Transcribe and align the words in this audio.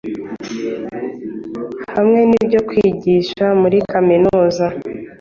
hamwe 1.95 2.21
n’ibyo 2.29 2.59
kwigisha 2.69 3.45
muri 3.61 3.77
Kaminuza 3.91 4.65